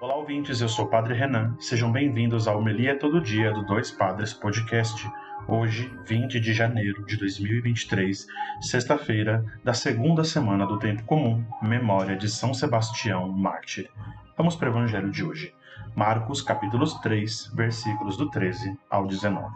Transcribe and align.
Olá, 0.00 0.16
ouvintes, 0.16 0.62
eu 0.62 0.68
sou 0.68 0.86
o 0.86 0.88
Padre 0.88 1.12
Renan. 1.12 1.54
Sejam 1.58 1.92
bem-vindos 1.92 2.48
ao 2.48 2.62
Melia 2.62 2.98
Todo 2.98 3.20
Dia 3.20 3.52
do 3.52 3.66
Dois 3.66 3.90
Padres 3.90 4.32
Podcast. 4.32 5.06
Hoje, 5.46 5.92
20 6.06 6.40
de 6.40 6.54
janeiro 6.54 7.04
de 7.04 7.18
2023, 7.18 8.26
sexta-feira 8.62 9.44
da 9.62 9.74
segunda 9.74 10.24
semana 10.24 10.66
do 10.66 10.78
Tempo 10.78 11.04
Comum, 11.04 11.44
memória 11.60 12.16
de 12.16 12.30
São 12.30 12.54
Sebastião 12.54 13.28
Mártir. 13.30 13.90
Vamos 14.38 14.56
para 14.56 14.70
o 14.70 14.72
Evangelho 14.72 15.10
de 15.10 15.22
hoje. 15.22 15.54
Marcos, 15.94 16.40
capítulos 16.40 16.94
3, 17.00 17.52
versículos 17.54 18.16
do 18.16 18.30
13 18.30 18.74
ao 18.88 19.06
19. 19.06 19.54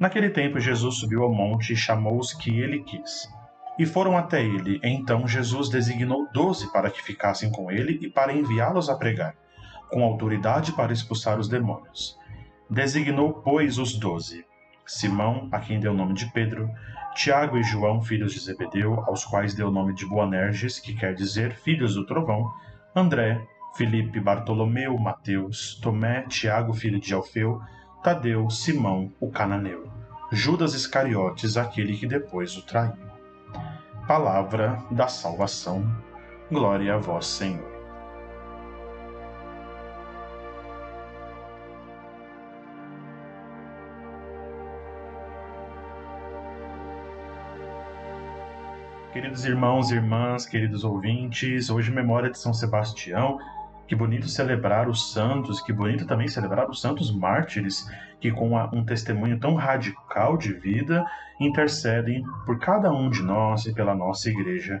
Naquele 0.00 0.30
tempo, 0.30 0.58
Jesus 0.58 0.94
subiu 0.94 1.24
ao 1.24 1.34
monte 1.34 1.74
e 1.74 1.76
chamou 1.76 2.18
os 2.18 2.32
que 2.32 2.58
ele 2.58 2.82
quis 2.84 3.28
e 3.78 3.84
foram 3.84 4.16
até 4.16 4.42
ele. 4.42 4.80
Então 4.82 5.26
Jesus 5.26 5.68
designou 5.68 6.28
doze 6.32 6.70
para 6.72 6.90
que 6.90 7.02
ficassem 7.02 7.50
com 7.50 7.70
ele 7.70 7.98
e 8.02 8.08
para 8.08 8.32
enviá-los 8.32 8.88
a 8.88 8.96
pregar, 8.96 9.34
com 9.90 10.04
autoridade 10.04 10.72
para 10.72 10.92
expulsar 10.92 11.38
os 11.38 11.48
demônios. 11.48 12.16
Designou, 12.68 13.34
pois, 13.34 13.78
os 13.78 13.94
doze: 13.96 14.44
Simão, 14.86 15.48
a 15.52 15.60
quem 15.60 15.78
deu 15.78 15.92
o 15.92 15.96
nome 15.96 16.14
de 16.14 16.30
Pedro, 16.32 16.70
Tiago 17.14 17.56
e 17.56 17.62
João, 17.62 18.02
filhos 18.02 18.32
de 18.32 18.40
Zebedeu, 18.40 19.02
aos 19.06 19.24
quais 19.24 19.54
deu 19.54 19.68
o 19.68 19.72
nome 19.72 19.94
de 19.94 20.06
Boanerges, 20.06 20.78
que 20.78 20.94
quer 20.94 21.14
dizer 21.14 21.54
filhos 21.54 21.94
do 21.94 22.04
trovão, 22.04 22.52
André, 22.94 23.40
Filipe, 23.76 24.20
Bartolomeu, 24.20 24.96
Mateus, 24.98 25.78
Tomé, 25.82 26.22
Tiago, 26.22 26.74
filho 26.74 27.00
de 27.00 27.14
Alfeu, 27.14 27.60
Tadeu, 28.02 28.48
Simão, 28.50 29.12
o 29.20 29.30
cananeu, 29.30 29.90
Judas 30.30 30.74
Iscariotes, 30.74 31.56
aquele 31.56 31.96
que 31.96 32.06
depois 32.06 32.56
o 32.56 32.62
traiu. 32.62 33.05
Palavra 34.06 34.78
da 34.88 35.08
salvação. 35.08 35.84
Glória 36.48 36.94
a 36.94 36.96
vós, 36.96 37.26
Senhor. 37.26 37.76
Queridos 49.12 49.44
irmãos 49.44 49.90
e 49.90 49.96
irmãs, 49.96 50.46
queridos 50.46 50.84
ouvintes, 50.84 51.68
hoje 51.68 51.90
memória 51.90 52.30
de 52.30 52.38
São 52.38 52.54
Sebastião, 52.54 53.40
que 53.86 53.94
bonito 53.94 54.28
celebrar 54.28 54.88
os 54.88 55.12
santos, 55.12 55.60
que 55.60 55.72
bonito 55.72 56.06
também 56.06 56.28
celebrar 56.28 56.68
os 56.68 56.80
santos 56.80 57.10
mártires, 57.10 57.88
que 58.20 58.30
com 58.32 58.54
um 58.72 58.84
testemunho 58.84 59.38
tão 59.38 59.54
radical 59.54 60.36
de 60.36 60.52
vida 60.52 61.04
intercedem 61.40 62.24
por 62.44 62.58
cada 62.58 62.92
um 62.92 63.08
de 63.08 63.22
nós 63.22 63.66
e 63.66 63.72
pela 63.72 63.94
nossa 63.94 64.28
igreja. 64.28 64.80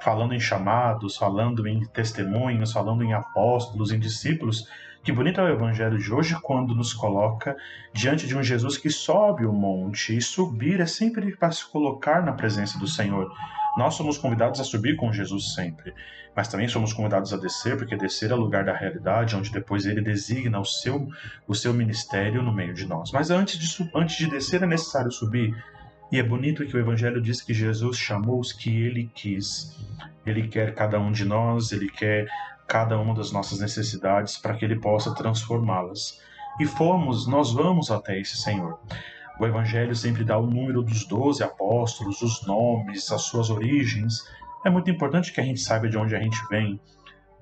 Falando 0.00 0.34
em 0.34 0.40
chamados, 0.40 1.16
falando 1.16 1.66
em 1.66 1.84
testemunhos, 1.86 2.72
falando 2.72 3.02
em 3.02 3.14
apóstolos, 3.14 3.92
em 3.92 3.98
discípulos, 3.98 4.68
que 5.02 5.12
bonito 5.12 5.40
é 5.40 5.44
o 5.44 5.48
evangelho 5.48 5.98
de 5.98 6.12
hoje 6.12 6.36
quando 6.42 6.74
nos 6.74 6.92
coloca 6.92 7.56
diante 7.92 8.26
de 8.26 8.36
um 8.36 8.42
Jesus 8.42 8.76
que 8.76 8.90
sobe 8.90 9.46
o 9.46 9.52
monte, 9.52 10.16
e 10.16 10.20
subir 10.20 10.80
é 10.80 10.86
sempre 10.86 11.36
para 11.36 11.50
se 11.50 11.70
colocar 11.70 12.22
na 12.22 12.32
presença 12.32 12.78
do 12.78 12.88
Senhor. 12.88 13.30
Nós 13.76 13.94
somos 13.94 14.18
convidados 14.18 14.60
a 14.60 14.64
subir 14.64 14.96
com 14.96 15.12
Jesus 15.12 15.54
sempre, 15.54 15.92
mas 16.34 16.48
também 16.48 16.68
somos 16.68 16.92
convidados 16.92 17.32
a 17.32 17.36
descer, 17.36 17.76
porque 17.76 17.96
descer 17.96 18.30
é 18.30 18.34
lugar 18.34 18.64
da 18.64 18.74
realidade, 18.74 19.36
onde 19.36 19.50
depois 19.50 19.84
ele 19.86 20.00
designa 20.00 20.60
o 20.60 20.64
seu, 20.64 21.08
o 21.46 21.54
seu 21.54 21.72
ministério 21.74 22.42
no 22.42 22.52
meio 22.52 22.74
de 22.74 22.86
nós. 22.86 23.10
Mas 23.12 23.30
antes 23.30 23.58
de, 23.58 23.90
antes 23.94 24.16
de 24.16 24.28
descer 24.28 24.62
é 24.62 24.66
necessário 24.66 25.10
subir. 25.10 25.54
E 26.12 26.18
é 26.18 26.22
bonito 26.22 26.64
que 26.64 26.76
o 26.76 26.80
Evangelho 26.80 27.20
diz 27.20 27.40
que 27.40 27.52
Jesus 27.52 27.96
chamou 27.96 28.38
os 28.38 28.52
que 28.52 28.70
ele 28.70 29.10
quis. 29.14 29.76
Ele 30.24 30.46
quer 30.46 30.74
cada 30.74 30.98
um 31.00 31.10
de 31.10 31.24
nós, 31.24 31.72
ele 31.72 31.90
quer 31.90 32.26
cada 32.66 32.98
uma 32.98 33.14
das 33.14 33.32
nossas 33.32 33.60
necessidades 33.60 34.36
para 34.36 34.54
que 34.54 34.64
ele 34.64 34.76
possa 34.76 35.14
transformá-las. 35.14 36.20
E 36.60 36.66
fomos, 36.66 37.26
nós 37.26 37.52
vamos 37.52 37.90
até 37.90 38.20
esse 38.20 38.36
Senhor. 38.36 38.78
O 39.38 39.46
Evangelho 39.46 39.94
sempre 39.96 40.22
dá 40.24 40.38
o 40.38 40.46
número 40.46 40.82
dos 40.82 41.04
doze 41.06 41.42
apóstolos, 41.42 42.22
os 42.22 42.46
nomes, 42.46 43.10
as 43.10 43.22
suas 43.22 43.50
origens. 43.50 44.22
É 44.64 44.70
muito 44.70 44.90
importante 44.90 45.32
que 45.32 45.40
a 45.40 45.44
gente 45.44 45.60
saiba 45.60 45.88
de 45.88 45.98
onde 45.98 46.14
a 46.14 46.20
gente 46.20 46.38
vem, 46.48 46.80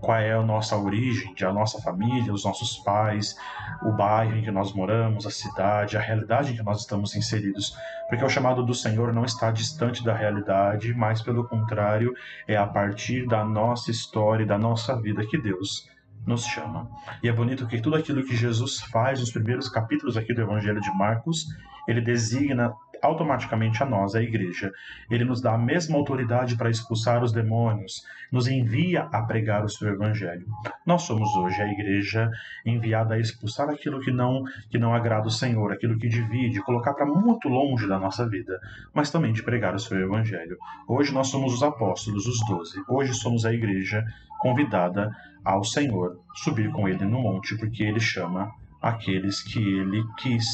qual 0.01 0.19
é 0.19 0.33
a 0.33 0.43
nossa 0.43 0.77
origem, 0.77 1.35
a 1.43 1.53
nossa 1.53 1.81
família, 1.81 2.33
os 2.33 2.45
nossos 2.45 2.79
pais, 2.79 3.37
o 3.83 3.93
bairro 3.93 4.37
em 4.37 4.43
que 4.43 4.51
nós 4.51 4.73
moramos, 4.73 5.27
a 5.27 5.31
cidade, 5.31 5.97
a 5.97 6.01
realidade 6.01 6.53
em 6.53 6.57
que 6.57 6.63
nós 6.63 6.81
estamos 6.81 7.15
inseridos. 7.15 7.77
Porque 8.09 8.25
o 8.25 8.29
chamado 8.29 8.65
do 8.65 8.75
Senhor 8.75 9.13
não 9.13 9.25
está 9.25 9.51
distante 9.51 10.03
da 10.03 10.15
realidade, 10.15 10.93
mas 10.95 11.23
pelo 11.23 11.47
contrário, 11.47 12.13
é 12.49 12.57
a 12.57 12.67
partir 12.67 13.27
da 13.29 13.45
nossa 13.45 13.91
história 13.91 14.43
e 14.43 14.47
da 14.47 14.59
nossa 14.59 15.01
vida 15.01 15.25
que 15.25 15.39
Deus 15.39 15.89
nos 16.27 16.45
chama. 16.45 16.89
E 17.23 17.29
é 17.29 17.33
bonito 17.33 17.67
que 17.67 17.81
tudo 17.81 17.97
aquilo 17.97 18.25
que 18.25 18.37
Jesus 18.37 18.81
faz 18.81 19.21
nos 19.21 19.33
primeiros 19.33 19.69
capítulos 19.69 20.17
aqui 20.17 20.33
do 20.33 20.43
Evangelho 20.43 20.81
de 20.81 20.91
Marcos, 20.97 21.47
ele 21.89 22.01
designa 22.01 22.73
automaticamente 23.03 23.83
a 23.83 23.87
nós, 23.87 24.15
a 24.15 24.23
igreja. 24.23 24.73
Ele 25.11 25.25
nos 25.25 25.43
dá 25.43 25.55
a 25.55 25.59
mesma 25.59 25.99
autoridade 25.99 26.57
para 26.57 26.71
expulsar 26.71 27.23
os 27.23 27.33
demônios, 27.33 28.03
nos 28.31 28.47
envia 28.47 29.03
a 29.13 29.23
pregar 29.23 29.65
o 29.65 29.69
seu 29.69 29.93
evangelho. 29.93 30.47
Nós 30.87 31.03
somos 31.03 31.35
hoje 31.37 31.61
a 31.61 31.71
igreja 31.71 32.31
enviada 32.65 33.15
a 33.15 33.19
expulsar 33.19 33.69
aquilo 33.69 34.01
que 34.01 34.11
não 34.11 34.45
que 34.71 34.79
não 34.79 34.95
agrada 34.95 35.27
o 35.27 35.31
Senhor, 35.31 35.73
aquilo 35.73 35.99
que 35.99 36.09
divide, 36.09 36.63
colocar 36.63 36.95
para 36.95 37.05
muito 37.05 37.49
longe 37.49 37.89
da 37.89 37.99
nossa 37.99 38.29
vida, 38.29 38.59
mas 38.95 39.11
também 39.11 39.33
de 39.33 39.43
pregar 39.43 39.75
o 39.75 39.79
seu 39.79 39.99
evangelho. 39.99 40.57
Hoje 40.87 41.13
nós 41.13 41.29
somos 41.29 41.53
os 41.55 41.63
apóstolos, 41.63 42.27
os 42.27 42.39
doze. 42.47 42.83
Hoje 42.89 43.13
somos 43.15 43.45
a 43.45 43.53
igreja 43.53 44.05
convidada 44.41 45.11
ao 45.45 45.65
Senhor 45.65 46.21
subir 46.35 46.71
com 46.71 46.89
ele 46.89 47.05
no 47.05 47.21
monte, 47.21 47.57
porque 47.57 47.83
ele 47.83 48.01
chama 48.01 48.51
aqueles 48.81 49.41
que 49.43 49.61
ele 49.61 50.05
quis 50.19 50.45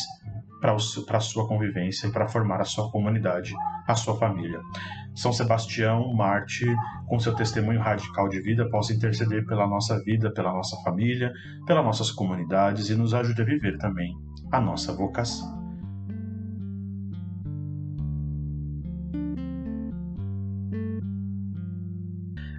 para 0.60 0.74
a 0.74 1.20
sua 1.20 1.46
convivência 1.46 2.06
e 2.06 2.12
para 2.12 2.28
formar 2.28 2.60
a 2.60 2.64
sua 2.64 2.90
comunidade, 2.90 3.54
a 3.86 3.94
sua 3.94 4.16
família. 4.16 4.60
São 5.14 5.32
Sebastião, 5.32 6.12
Marte, 6.14 6.66
com 7.06 7.18
seu 7.18 7.34
testemunho 7.34 7.80
radical 7.80 8.28
de 8.28 8.40
vida, 8.40 8.68
possa 8.70 8.92
interceder 8.92 9.44
pela 9.46 9.66
nossa 9.66 10.02
vida, 10.02 10.32
pela 10.32 10.52
nossa 10.52 10.76
família, 10.82 11.32
pelas 11.66 11.84
nossas 11.84 12.10
comunidades 12.10 12.90
e 12.90 12.94
nos 12.94 13.14
ajude 13.14 13.42
a 13.42 13.44
viver 13.44 13.78
também 13.78 14.14
a 14.52 14.60
nossa 14.60 14.92
vocação. 14.92 15.58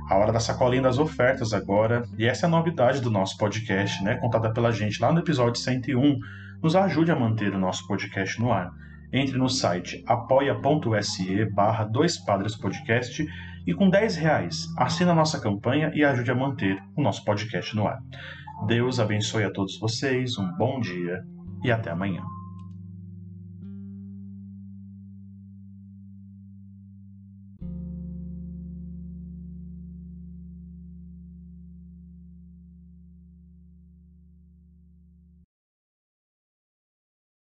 A 0.10 0.18
hora 0.18 0.32
da 0.32 0.40
sacolinha 0.40 0.82
das 0.82 0.98
ofertas 0.98 1.54
agora, 1.54 2.04
e 2.18 2.26
essa 2.26 2.46
é 2.46 2.48
a 2.48 2.50
novidade 2.50 3.00
do 3.00 3.12
nosso 3.12 3.38
podcast, 3.38 4.04
né, 4.04 4.16
contada 4.16 4.52
pela 4.52 4.72
gente 4.72 5.00
lá 5.00 5.14
no 5.14 5.20
episódio 5.20 5.62
101 5.62 6.18
nos 6.62 6.76
ajude 6.76 7.12
a 7.12 7.16
manter 7.16 7.54
o 7.54 7.60
nosso 7.60 7.88
podcast 7.88 8.40
no 8.40 8.52
ar. 8.52 8.72
Entre 9.12 9.38
no 9.38 9.50
site 9.50 10.04
apoia.se 10.08 11.46
barra 11.54 11.86
Dois 11.86 12.18
Padres 12.18 12.56
Podcast 12.56 13.26
e 13.66 13.74
com 13.74 13.90
10 13.90 14.16
reais 14.18 14.68
assina 14.78 15.12
a 15.12 15.16
nossa 15.16 15.40
campanha 15.40 15.92
e 15.94 16.04
ajude 16.04 16.32
a 16.32 16.36
manter 16.36 16.78
o 16.96 17.02
nosso 17.02 17.24
podcast 17.26 17.76
no 17.76 17.88
ar. 17.88 18.00
Deus 18.68 19.00
abençoe 19.00 19.44
a 19.44 19.52
todos 19.52 19.80
vocês, 19.80 20.38
um 20.38 20.52
bom 20.58 20.80
dia 20.80 21.24
e 21.64 21.72
até 21.72 21.92
amanhã. 21.92 22.22